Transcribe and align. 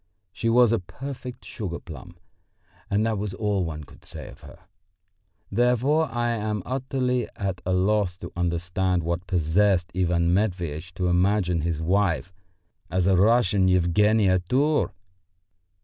She 0.31 0.49
was 0.49 0.71
a 0.71 0.79
perfect 0.79 1.45
sugar 1.45 1.77
plum, 1.79 2.17
and 2.89 3.05
that 3.05 3.19
was 3.19 3.35
all 3.35 3.63
one 3.65 3.83
could 3.83 4.03
say 4.03 4.27
of 4.29 4.39
her. 4.39 4.57
Therefore 5.51 6.09
I 6.11 6.29
am 6.29 6.63
utterly 6.65 7.27
at 7.35 7.61
a 7.67 7.73
loss 7.73 8.17
to 8.17 8.31
understand 8.35 9.03
what 9.03 9.27
possessed 9.27 9.91
Ivan 9.95 10.33
Matveitch 10.33 10.91
to 10.95 11.05
imagine 11.05 11.61
his 11.61 11.79
wife 11.83 12.33
as 12.89 13.05
a 13.05 13.15
Russian 13.15 13.67
Yevgenia 13.67 14.39
Tour? 14.49 14.91